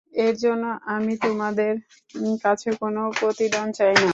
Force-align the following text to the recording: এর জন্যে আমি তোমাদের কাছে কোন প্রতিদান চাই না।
এর 0.19 0.33
জন্যে 0.43 0.71
আমি 0.93 1.13
তোমাদের 1.23 1.73
কাছে 2.43 2.69
কোন 2.79 2.95
প্রতিদান 3.19 3.67
চাই 3.77 3.93
না। 3.95 4.09